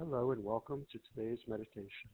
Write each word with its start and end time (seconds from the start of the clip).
Hello 0.00 0.30
and 0.30 0.44
welcome 0.44 0.86
to 0.92 0.98
today's 1.12 1.40
meditation. 1.48 2.08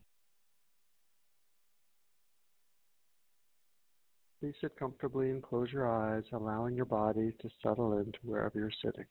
Please 4.41 4.55
sit 4.59 4.75
comfortably 4.75 5.29
and 5.29 5.43
close 5.43 5.71
your 5.71 5.87
eyes, 5.87 6.23
allowing 6.33 6.75
your 6.75 6.85
body 6.85 7.31
to 7.39 7.49
settle 7.61 7.99
into 7.99 8.17
wherever 8.23 8.57
you're 8.57 8.71
sitting. 8.83 9.05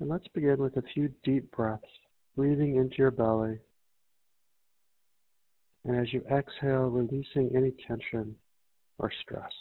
And 0.00 0.08
let's 0.08 0.28
begin 0.28 0.56
with 0.56 0.78
a 0.78 0.82
few 0.94 1.10
deep 1.22 1.50
breaths, 1.50 1.84
breathing 2.36 2.76
into 2.76 2.96
your 2.96 3.10
belly. 3.10 3.58
And 5.84 6.00
as 6.00 6.10
you 6.10 6.22
exhale, 6.32 6.88
releasing 6.88 7.54
any 7.54 7.74
tension 7.86 8.34
or 8.98 9.12
stress. 9.20 9.52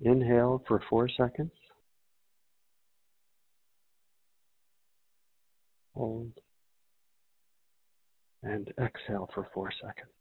Inhale 0.00 0.62
for 0.68 0.82
four 0.90 1.08
seconds. 1.08 1.52
Hold. 5.94 6.32
And 8.42 8.72
exhale 8.78 9.30
for 9.34 9.48
four 9.54 9.70
seconds. 9.72 10.12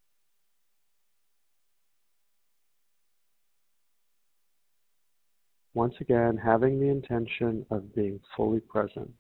Once 5.74 5.96
again, 6.00 6.38
having 6.38 6.80
the 6.80 6.88
intention 6.88 7.66
of 7.70 7.94
being 7.94 8.22
fully 8.38 8.62
present. 8.62 9.12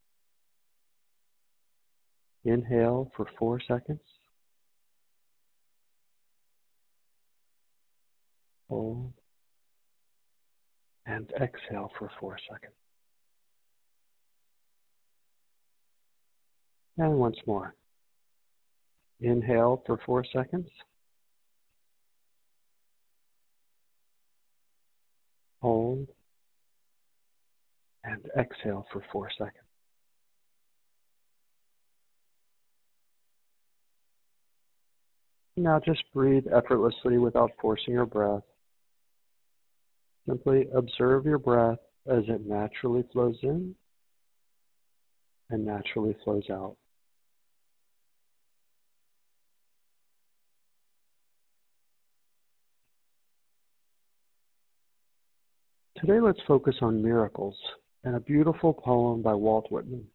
Inhale 2.45 3.11
for 3.17 3.27
four 3.37 3.59
seconds. 3.59 3.99
Hold 8.69 9.13
and 11.05 11.31
exhale 11.41 11.91
for 11.97 12.09
four 12.19 12.37
seconds. 12.49 12.73
And 16.97 17.19
once 17.19 17.37
more. 17.45 17.75
Inhale 19.19 19.83
for 19.85 19.99
four 20.05 20.23
seconds. 20.33 20.67
Hold. 25.61 26.07
And 28.03 28.25
exhale 28.37 28.85
for 28.91 29.03
four 29.11 29.29
seconds. 29.37 29.53
Now 35.57 35.79
just 35.79 36.03
breathe 36.13 36.45
effortlessly 36.53 37.17
without 37.17 37.51
forcing 37.61 37.93
your 37.93 38.05
breath. 38.05 38.43
Simply 40.27 40.67
observe 40.75 41.25
your 41.25 41.37
breath 41.37 41.77
as 42.07 42.23
it 42.27 42.45
naturally 42.45 43.03
flows 43.13 43.37
in 43.43 43.75
and 45.49 45.65
naturally 45.65 46.15
flows 46.23 46.49
out. 46.49 46.77
Today, 55.97 56.19
let's 56.19 56.39
focus 56.47 56.75
on 56.81 57.01
miracles 57.01 57.55
and 58.03 58.15
a 58.15 58.19
beautiful 58.19 58.73
poem 58.73 59.21
by 59.21 59.33
Walt 59.33 59.71
Whitman. 59.71 60.05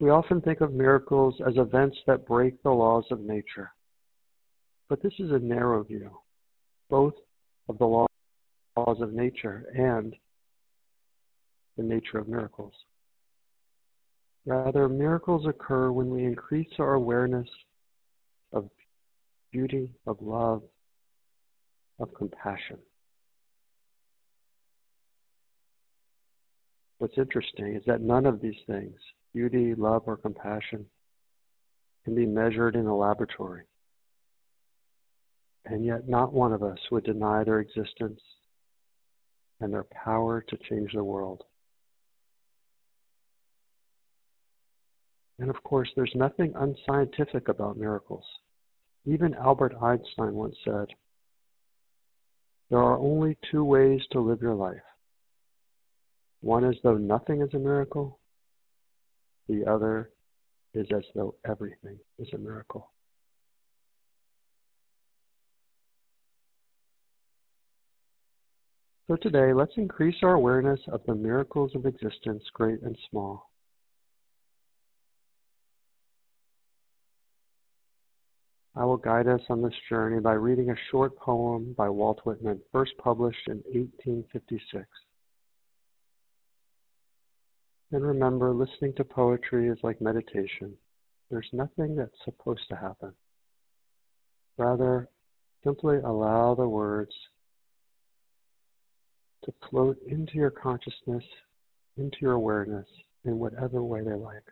We 0.00 0.10
often 0.10 0.40
think 0.40 0.60
of 0.60 0.72
miracles 0.72 1.40
as 1.46 1.56
events 1.56 1.96
that 2.06 2.26
break 2.26 2.62
the 2.62 2.70
laws 2.70 3.04
of 3.10 3.20
nature, 3.20 3.70
but 4.88 5.02
this 5.02 5.14
is 5.18 5.32
a 5.32 5.38
narrow 5.38 5.82
view 5.82 6.10
both 6.88 7.14
of 7.68 7.78
the 7.78 7.84
laws 7.84 8.08
of 9.00 9.12
nature 9.12 9.66
and 9.74 10.14
the 11.76 11.82
nature 11.82 12.18
of 12.18 12.28
miracles. 12.28 12.72
Rather, 14.46 14.88
miracles 14.88 15.46
occur 15.46 15.92
when 15.92 16.10
we 16.10 16.24
increase 16.24 16.68
our 16.78 16.94
awareness 16.94 17.48
of 18.52 18.68
beauty, 19.52 19.92
of 20.06 20.16
love, 20.20 20.62
of 21.98 22.12
compassion. 22.14 22.78
What's 26.98 27.18
interesting 27.18 27.76
is 27.76 27.82
that 27.86 28.00
none 28.00 28.26
of 28.26 28.40
these 28.40 28.58
things, 28.66 28.96
beauty, 29.34 29.74
love, 29.74 30.02
or 30.06 30.16
compassion, 30.16 30.86
can 32.04 32.14
be 32.14 32.26
measured 32.26 32.74
in 32.74 32.86
a 32.86 32.96
laboratory 32.96 33.64
and 35.64 35.84
yet 35.84 36.08
not 36.08 36.32
one 36.32 36.52
of 36.52 36.62
us 36.62 36.78
would 36.90 37.04
deny 37.04 37.44
their 37.44 37.60
existence 37.60 38.20
and 39.60 39.72
their 39.72 39.84
power 39.84 40.44
to 40.48 40.56
change 40.68 40.92
the 40.92 41.04
world. 41.04 41.42
And 45.38 45.50
of 45.50 45.62
course, 45.62 45.88
there's 45.94 46.12
nothing 46.14 46.52
unscientific 46.56 47.48
about 47.48 47.76
miracles. 47.76 48.24
Even 49.06 49.34
Albert 49.34 49.74
Einstein 49.80 50.34
once 50.34 50.56
said, 50.64 50.88
There 52.70 52.78
are 52.78 52.98
only 52.98 53.38
two 53.50 53.64
ways 53.64 54.00
to 54.12 54.20
live 54.20 54.42
your 54.42 54.54
life. 54.54 54.76
One 56.40 56.64
is 56.64 56.76
as 56.76 56.82
though 56.82 56.96
nothing 56.96 57.42
is 57.42 57.52
a 57.54 57.58
miracle, 57.58 58.18
the 59.48 59.66
other 59.66 60.10
is 60.74 60.86
as 60.94 61.02
though 61.14 61.34
everything 61.44 61.98
is 62.18 62.28
a 62.32 62.38
miracle. 62.38 62.90
So 69.08 69.16
today, 69.16 69.54
let's 69.54 69.72
increase 69.78 70.16
our 70.22 70.34
awareness 70.34 70.80
of 70.92 71.00
the 71.06 71.14
miracles 71.14 71.74
of 71.74 71.86
existence, 71.86 72.44
great 72.52 72.82
and 72.82 72.94
small. 73.08 73.50
I 78.76 78.84
will 78.84 78.98
guide 78.98 79.26
us 79.26 79.40
on 79.48 79.62
this 79.62 79.72
journey 79.88 80.20
by 80.20 80.34
reading 80.34 80.68
a 80.70 80.76
short 80.90 81.16
poem 81.16 81.74
by 81.74 81.88
Walt 81.88 82.20
Whitman, 82.24 82.60
first 82.70 82.92
published 82.98 83.48
in 83.48 83.62
1856. 83.72 84.84
And 87.92 88.04
remember, 88.04 88.52
listening 88.52 88.92
to 88.96 89.04
poetry 89.04 89.68
is 89.68 89.78
like 89.82 90.02
meditation. 90.02 90.74
There's 91.30 91.48
nothing 91.54 91.96
that's 91.96 92.12
supposed 92.26 92.68
to 92.68 92.76
happen. 92.76 93.14
Rather, 94.58 95.08
simply 95.64 95.96
allow 95.96 96.54
the 96.54 96.68
words 96.68 97.14
to 99.48 99.54
float 99.70 99.96
into 100.06 100.34
your 100.34 100.50
consciousness, 100.50 101.24
into 101.96 102.18
your 102.20 102.32
awareness 102.32 102.86
in 103.24 103.38
whatever 103.38 103.82
way 103.82 104.02
they 104.04 104.12
like. 104.12 104.42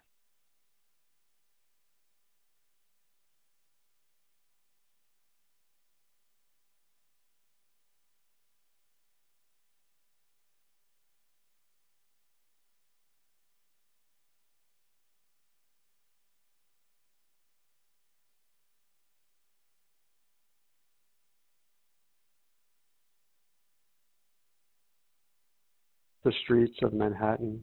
The 26.24 26.32
streets 26.42 26.76
of 26.82 26.92
Manhattan, 26.92 27.62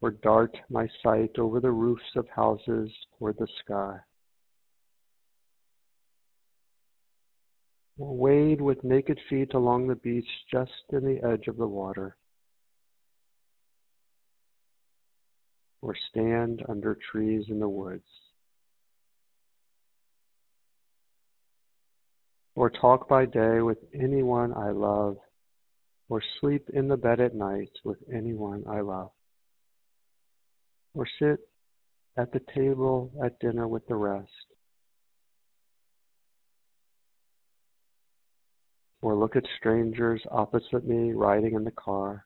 or 0.00 0.10
dart 0.10 0.56
my 0.70 0.88
sight 1.02 1.38
over 1.38 1.60
the 1.60 1.70
roofs 1.70 2.16
of 2.16 2.26
houses 2.28 2.90
toward 3.18 3.36
the 3.38 3.48
sky. 3.64 3.96
Or 7.98 8.14
wade 8.16 8.60
with 8.60 8.84
naked 8.84 9.18
feet 9.30 9.54
along 9.54 9.86
the 9.86 9.94
beach 9.94 10.28
just 10.52 10.70
in 10.90 11.04
the 11.04 11.26
edge 11.26 11.48
of 11.48 11.56
the 11.56 11.66
water. 11.66 12.16
Or 15.80 15.94
stand 16.10 16.62
under 16.68 16.98
trees 17.10 17.46
in 17.48 17.58
the 17.58 17.68
woods. 17.68 18.04
Or 22.54 22.70
talk 22.70 23.08
by 23.08 23.26
day 23.26 23.60
with 23.60 23.78
anyone 23.94 24.52
I 24.54 24.70
love 24.70 25.16
or 26.08 26.22
sleep 26.40 26.68
in 26.72 26.88
the 26.88 26.96
bed 26.96 27.20
at 27.20 27.34
night 27.34 27.72
with 27.84 27.98
anyone 28.12 28.64
I 28.68 28.80
love, 28.80 29.10
or 30.94 31.06
sit 31.18 31.40
at 32.16 32.32
the 32.32 32.40
table 32.54 33.10
at 33.24 33.38
dinner 33.40 33.66
with 33.66 33.86
the 33.88 33.94
rest, 33.94 34.30
or 39.02 39.16
look 39.16 39.36
at 39.36 39.44
strangers 39.58 40.22
opposite 40.30 40.86
me 40.86 41.12
riding 41.12 41.54
in 41.54 41.64
the 41.64 41.70
car. 41.72 42.24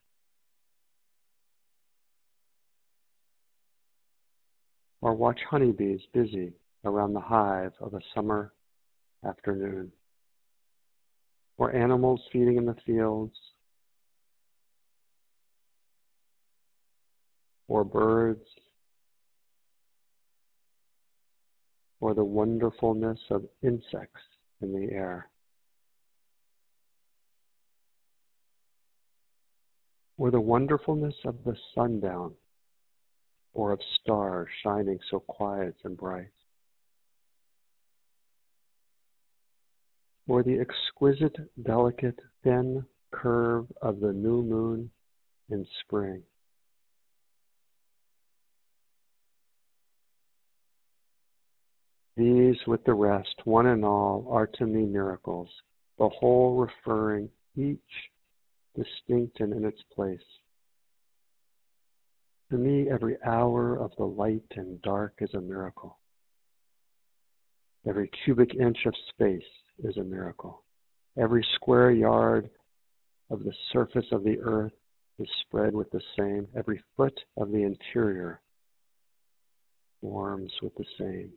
Or 5.03 5.15
watch 5.15 5.41
honeybees 5.49 6.01
busy 6.13 6.53
around 6.85 7.15
the 7.15 7.21
hive 7.21 7.73
of 7.81 7.95
a 7.95 8.01
summer 8.15 8.53
afternoon 9.27 9.93
or 11.61 11.75
animals 11.77 12.21
feeding 12.33 12.57
in 12.57 12.65
the 12.65 12.77
fields, 12.87 13.35
or 17.71 17.85
birds, 17.85 18.45
or 22.01 22.15
the 22.15 22.25
wonderfulness 22.25 23.21
of 23.31 23.45
insects 23.63 24.21
in 24.61 24.73
the 24.73 24.93
air. 24.93 25.29
Or 30.19 30.33
the 30.33 30.41
wonderfulness 30.41 31.15
of 31.25 31.37
the 31.45 31.55
sundown, 31.77 32.33
or 33.55 33.71
of 33.71 33.79
stars 34.03 34.49
shining 34.65 34.99
so 35.09 35.21
quiet 35.21 35.77
and 35.85 35.97
bright. 35.97 36.27
Or 40.27 40.43
the 40.43 40.59
exquisite, 40.59 41.37
delicate, 41.63 42.19
thin 42.43 42.85
curve 43.13 43.67
of 43.81 44.01
the 44.01 44.13
new 44.13 44.43
moon 44.43 44.91
in 45.51 45.65
spring. 45.85 46.25
These, 52.21 52.59
with 52.67 52.85
the 52.85 52.93
rest, 52.93 53.35
one 53.45 53.65
and 53.65 53.83
all, 53.83 54.27
are 54.31 54.47
to 54.47 54.67
me 54.67 54.85
miracles, 54.85 55.49
the 55.97 56.11
whole 56.11 56.55
referring, 56.55 57.31
each 57.57 57.81
distinct 58.77 59.41
and 59.41 59.55
in 59.55 59.65
its 59.65 59.81
place. 59.95 60.21
To 62.51 62.59
me, 62.59 62.91
every 62.91 63.17
hour 63.25 63.79
of 63.79 63.93
the 63.97 64.05
light 64.05 64.45
and 64.57 64.83
dark 64.83 65.15
is 65.21 65.33
a 65.33 65.41
miracle. 65.41 65.97
Every 67.89 68.11
cubic 68.23 68.55
inch 68.55 68.85
of 68.85 68.93
space 69.09 69.51
is 69.83 69.97
a 69.97 70.05
miracle. 70.05 70.63
Every 71.19 71.47
square 71.55 71.91
yard 71.91 72.51
of 73.31 73.45
the 73.45 73.55
surface 73.73 74.13
of 74.13 74.25
the 74.25 74.39
earth 74.41 74.75
is 75.19 75.29
spread 75.47 75.73
with 75.75 75.91
the 75.91 76.03
same. 76.19 76.49
Every 76.55 76.85
foot 76.99 77.19
of 77.39 77.51
the 77.51 77.63
interior 77.63 78.43
warms 80.03 80.53
with 80.61 80.75
the 80.75 80.85
same. 80.99 81.33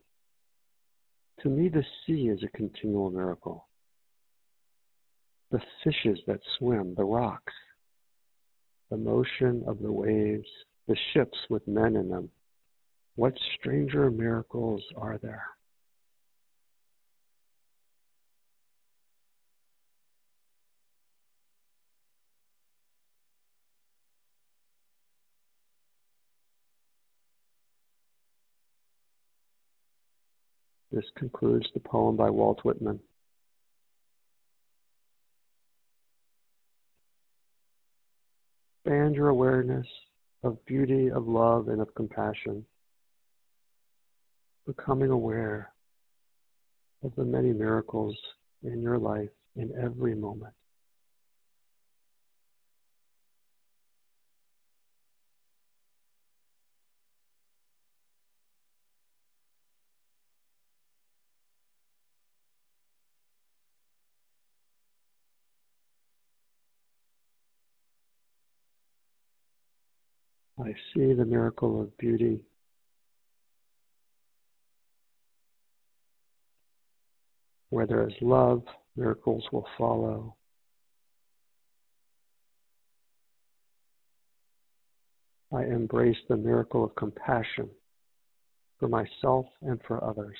To 1.44 1.50
me, 1.50 1.68
the 1.68 1.84
sea 2.06 2.30
is 2.30 2.42
a 2.42 2.58
continual 2.58 3.10
miracle. 3.10 3.68
The 5.52 5.60
fishes 5.84 6.20
that 6.26 6.40
swim, 6.58 6.96
the 6.96 7.04
rocks, 7.04 7.54
the 8.90 8.96
motion 8.98 9.64
of 9.68 9.80
the 9.80 9.92
waves, 9.92 10.48
the 10.88 10.96
ships 11.14 11.38
with 11.50 11.68
men 11.68 11.98
in 11.98 12.08
them. 12.08 12.30
What 13.16 13.34
stranger 13.60 14.10
miracles 14.10 14.82
are 14.96 15.18
there? 15.22 15.44
This 30.94 31.06
concludes 31.16 31.66
the 31.74 31.80
poem 31.80 32.16
by 32.16 32.30
Walt 32.30 32.60
Whitman. 32.64 33.00
Expand 38.86 39.16
your 39.16 39.30
awareness 39.30 39.88
of 40.44 40.64
beauty, 40.68 41.10
of 41.10 41.28
love, 41.28 41.70
and 41.70 41.82
of 41.82 41.96
compassion. 41.96 42.64
Becoming 44.68 45.10
aware 45.10 45.72
of 47.02 47.16
the 47.16 47.26
many 47.26 47.54
miracles 47.54 48.16
in 48.62 48.84
your 48.84 49.00
life 49.00 49.32
in 49.56 49.74
every 49.82 50.14
moment. 50.14 50.54
I 70.60 70.74
see 70.94 71.14
the 71.14 71.26
miracle 71.26 71.82
of 71.82 71.98
beauty. 71.98 72.42
Where 77.70 77.88
there 77.88 78.08
is 78.08 78.14
love, 78.22 78.64
miracles 78.96 79.44
will 79.52 79.66
follow. 79.78 80.36
I 85.52 85.64
embrace 85.64 86.18
the 86.30 86.38
miracle 86.38 86.84
of 86.84 86.96
compassion 86.96 87.70
for 88.80 88.88
myself 88.88 89.46
and 89.62 89.80
for 89.88 90.04
others. 90.04 90.38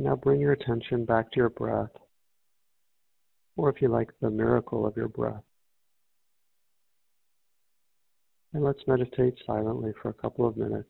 And 0.00 0.06
now 0.06 0.16
bring 0.16 0.40
your 0.40 0.52
attention 0.52 1.04
back 1.04 1.30
to 1.30 1.36
your 1.36 1.50
breath, 1.50 1.90
or 3.58 3.68
if 3.68 3.82
you 3.82 3.88
like, 3.88 4.08
the 4.22 4.30
miracle 4.30 4.86
of 4.86 4.96
your 4.96 5.08
breath. 5.08 5.42
And 8.54 8.64
let's 8.64 8.80
meditate 8.86 9.34
silently 9.46 9.92
for 10.00 10.08
a 10.08 10.14
couple 10.14 10.48
of 10.48 10.56
minutes. 10.56 10.88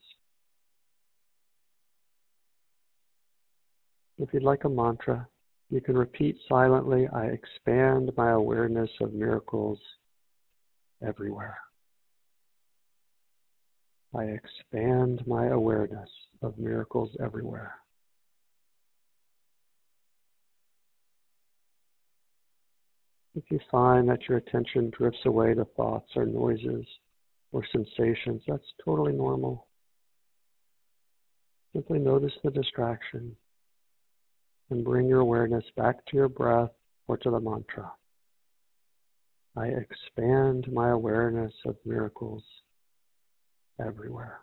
If 4.19 4.33
you'd 4.33 4.45
like 4.45 4.63
a 4.63 4.69
mantra, 4.69 5.27
you 5.71 5.81
can 5.81 5.99
repeat 5.99 6.37
silently 6.49 7.09
I 7.13 7.31
expand 7.31 8.13
my 8.17 8.31
awareness 8.31 8.91
of 9.01 9.13
miracles 9.13 9.81
everywhere. 11.05 11.59
I 14.17 14.23
expand 14.23 15.27
my 15.27 15.49
awareness 15.49 16.11
of 16.43 16.57
miracles 16.59 17.11
everywhere. 17.21 17.75
If 23.35 23.45
you 23.51 23.61
find 23.71 24.09
that 24.09 24.29
your 24.29 24.39
attention 24.39 24.91
drifts 24.91 25.21
away 25.25 25.55
to 25.55 25.65
thoughts 25.77 26.11
or 26.17 26.27
noises 26.27 26.85
or 27.53 27.65
sensations, 27.73 28.43
that's 28.47 28.65
totally 28.85 29.13
normal. 29.13 29.67
Simply 31.73 32.01
notice 32.01 32.33
the 32.43 32.51
distraction 32.51 33.37
and 34.71 34.85
bring 34.85 35.09
your 35.09 35.21
awareness 35.21 35.65
back 35.77 36.05
to 36.07 36.17
your 36.17 36.29
breath 36.29 36.71
or 37.07 37.17
to 37.19 37.31
the 37.31 37.41
mantra. 37.41 37.93
I 39.57 39.67
expand 39.67 40.73
my 40.73 40.91
awareness 40.91 41.53
of 41.67 41.77
miracles 41.85 42.43
everywhere. 43.85 44.41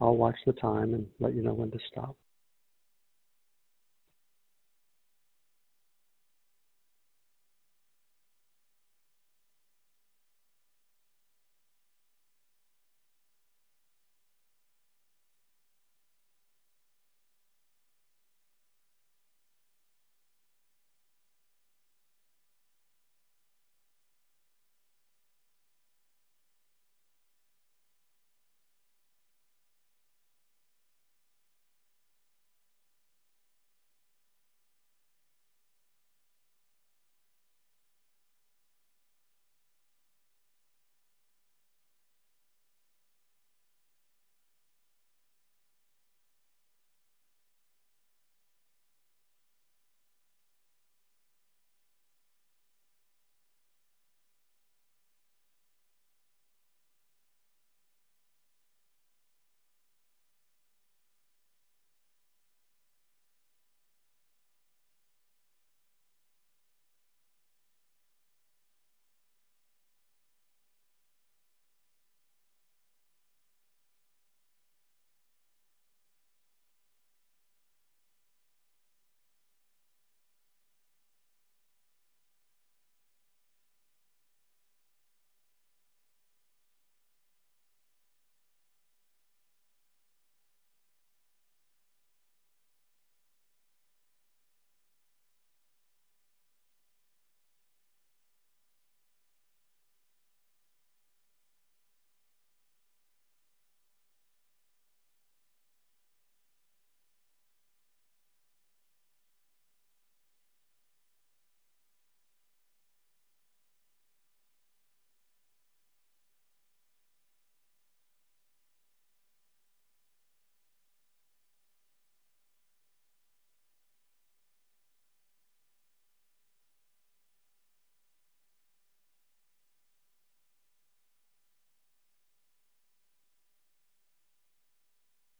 I'll 0.00 0.16
watch 0.16 0.36
the 0.46 0.52
time 0.52 0.94
and 0.94 1.06
let 1.18 1.34
you 1.34 1.42
know 1.42 1.54
when 1.54 1.70
to 1.72 1.78
stop. 1.90 2.16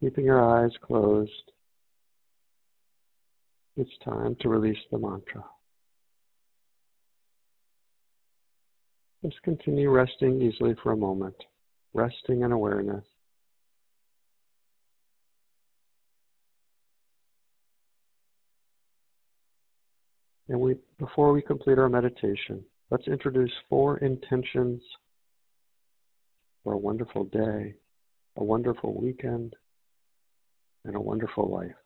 Keeping 0.00 0.24
your 0.24 0.40
eyes 0.40 0.70
closed, 0.82 1.32
it's 3.76 3.90
time 4.04 4.36
to 4.40 4.48
release 4.48 4.78
the 4.92 4.98
mantra. 4.98 5.44
Just 9.24 9.42
continue 9.42 9.90
resting 9.90 10.40
easily 10.40 10.76
for 10.82 10.92
a 10.92 10.96
moment, 10.96 11.34
resting 11.94 12.42
in 12.42 12.52
awareness. 12.52 13.04
And 20.48 20.60
we, 20.60 20.76
before 20.98 21.32
we 21.32 21.42
complete 21.42 21.78
our 21.78 21.88
meditation, 21.88 22.64
let's 22.90 23.06
introduce 23.08 23.52
four 23.68 23.98
intentions 23.98 24.80
for 26.62 26.72
a 26.72 26.78
wonderful 26.78 27.24
day, 27.24 27.74
a 28.36 28.44
wonderful 28.44 28.98
weekend, 28.98 29.54
and 30.88 30.96
a 30.96 31.00
wonderful 31.00 31.48
life. 31.48 31.76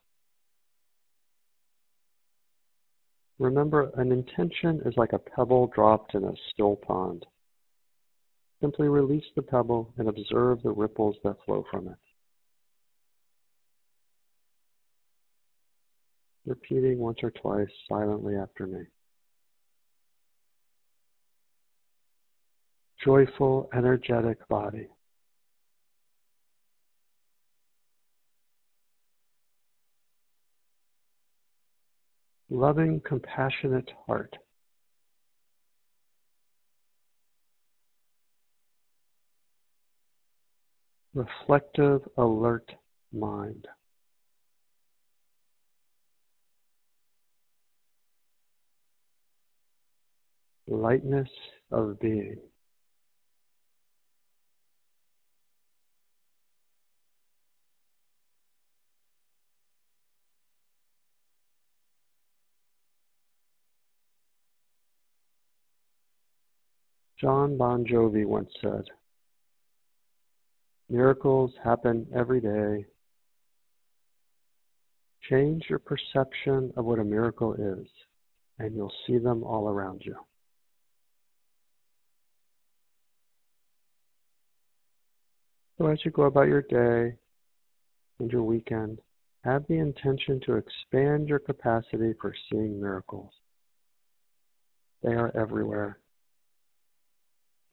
Remember, 3.37 3.91
an 3.97 4.13
intention 4.13 4.81
is 4.85 4.93
like 4.95 5.11
a 5.11 5.19
pebble 5.19 5.67
dropped 5.75 6.15
in 6.15 6.23
a 6.23 6.31
still 6.53 6.77
pond. 6.77 7.25
Simply 8.61 8.87
release 8.87 9.25
the 9.35 9.41
pebble 9.41 9.93
and 9.97 10.07
observe 10.07 10.63
the 10.63 10.71
ripples 10.71 11.17
that 11.25 11.35
flow 11.45 11.65
from 11.69 11.89
it. 11.89 11.97
Repeating 16.45 16.99
once 16.99 17.19
or 17.23 17.31
twice 17.31 17.67
silently 17.89 18.37
after 18.37 18.65
me. 18.65 18.85
Joyful, 23.03 23.69
energetic 23.73 24.47
body. 24.47 24.87
Loving, 32.53 33.01
compassionate 33.03 33.89
heart. 34.05 34.35
Reflective, 41.15 42.01
alert 42.17 42.71
mind. 43.11 43.67
Lightness 50.67 51.29
of 51.71 51.99
being. 51.99 52.37
Jon 67.23 67.55
Bon 67.55 67.85
Jovi 67.85 68.25
once 68.25 68.49
said, 68.61 68.83
Miracles 70.89 71.53
happen 71.63 72.05
every 72.13 72.41
day. 72.41 72.85
Change 75.29 75.63
your 75.69 75.79
perception 75.79 76.73
of 76.75 76.83
what 76.83 76.99
a 76.99 77.03
miracle 77.03 77.53
is, 77.53 77.87
and 78.59 78.75
you'll 78.75 78.91
see 79.07 79.19
them 79.19 79.41
all 79.41 79.69
around 79.69 80.01
you. 80.03 80.17
So, 85.77 85.87
as 85.87 85.99
you 86.03 86.11
go 86.11 86.23
about 86.23 86.49
your 86.49 86.63
day 86.63 87.15
and 88.19 88.29
your 88.29 88.43
weekend, 88.43 88.99
have 89.45 89.65
the 89.69 89.77
intention 89.77 90.41
to 90.45 90.57
expand 90.57 91.29
your 91.29 91.39
capacity 91.39 92.13
for 92.19 92.35
seeing 92.51 92.81
miracles. 92.81 93.31
They 95.03 95.13
are 95.13 95.31
everywhere. 95.37 95.99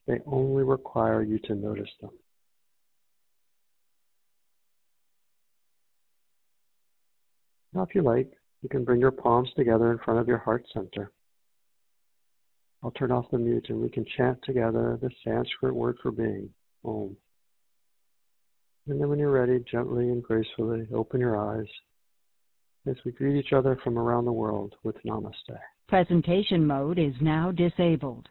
They 0.07 0.21
only 0.27 0.63
require 0.63 1.23
you 1.23 1.39
to 1.45 1.55
notice 1.55 1.91
them. 2.01 2.11
Now, 7.73 7.83
if 7.83 7.95
you 7.95 8.03
like, 8.03 8.33
you 8.63 8.69
can 8.69 8.85
bring 8.85 9.01
your 9.01 9.13
palms 9.13 9.49
together 9.57 9.93
in 9.93 9.99
front 9.99 10.21
of 10.21 10.27
your 10.27 10.39
heart 10.39 10.65
center. 10.75 11.13
I'll 12.83 12.91
turn 12.93 13.13
off 13.13 13.31
the 13.31 13.39
mute 13.39 13.67
and 13.69 13.81
we 13.81 13.91
can 13.91 14.05
chant 14.17 14.39
together 14.45 14.99
the 15.01 15.11
Sanskrit 15.23 15.75
word 15.75 15.97
for 16.03 16.11
being, 16.11 16.49
Om. 16.85 17.17
And 18.89 19.01
then 19.01 19.09
when 19.09 19.19
you're 19.19 19.31
ready, 19.31 19.63
gently 19.71 20.09
and 20.09 20.23
gracefully 20.23 20.89
open 20.93 21.21
your 21.21 21.39
eyes 21.39 21.67
as 22.87 22.97
we 23.05 23.13
greet 23.13 23.39
each 23.39 23.53
other 23.53 23.79
from 23.85 23.99
around 23.99 24.25
the 24.25 24.33
world 24.33 24.75
with 24.83 24.97
Namaste. 25.05 25.59
Presentation 25.89 26.67
mode 26.67 26.99
is 26.99 27.15
now 27.21 27.53
disabled. 27.53 28.29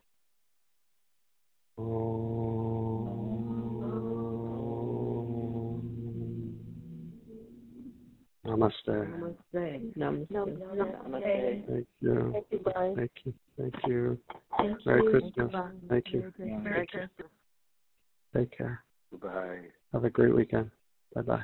Namaste. 8.46 8.88
Namaste. 8.88 9.94
Namaste. 9.98 10.28
Namaste. 10.32 11.68
Thank 11.68 11.88
you. 12.02 12.32
Thank 12.34 12.46
you, 12.52 12.60
Brian. 12.60 12.96
Thank 12.96 13.12
you. 13.24 13.34
Thank 13.58 13.76
you. 13.86 14.18
Thank 14.58 14.86
Merry 14.86 15.04
you. 15.04 15.10
Christmas. 15.10 15.56
Thank 15.90 16.14
you. 16.14 16.34
Merry 16.40 16.88
Christmas. 16.88 17.30
Take 18.36 18.58
care. 18.58 18.84
Bye. 19.22 19.62
Have 19.94 20.06
a 20.06 20.10
great 20.10 20.36
weekend. 20.36 20.72
Bye 21.16 21.22
bye. 21.22 21.44